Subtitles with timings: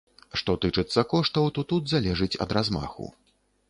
[0.39, 3.05] Што тычыцца коштаў, то тут залежыць ад размаху.